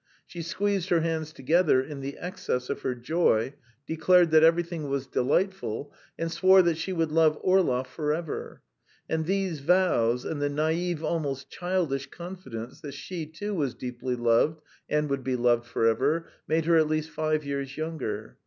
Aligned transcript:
She 0.25 0.41
squeezed 0.41 0.89
her 0.89 1.01
hands 1.01 1.31
together 1.31 1.79
in 1.79 2.01
the 2.01 2.17
excess 2.17 2.71
of 2.71 2.81
her 2.81 2.95
joy, 2.95 3.53
declared 3.85 4.31
that 4.31 4.41
everything 4.41 4.89
was 4.89 5.05
delightful, 5.05 5.93
and 6.17 6.31
swore 6.31 6.63
that 6.63 6.79
she 6.79 6.91
would 6.91 7.11
love 7.11 7.37
Orlov 7.41 7.85
for 7.85 8.11
ever; 8.11 8.63
and 9.07 9.27
these 9.27 9.59
vows, 9.59 10.25
and 10.25 10.41
the 10.41 10.49
naive, 10.49 11.03
almost 11.03 11.51
childish 11.51 12.09
confidence 12.09 12.81
that 12.81 12.95
she 12.95 13.27
too 13.27 13.53
was 13.53 13.75
deeply 13.75 14.15
loved 14.15 14.63
and 14.89 15.07
would 15.07 15.23
be 15.23 15.35
loved 15.35 15.67
forever, 15.67 16.27
made 16.47 16.65
her 16.65 16.77
at 16.77 16.87
least 16.89 17.11
five 17.11 17.45
years 17.45 17.77
younger. 17.77 18.37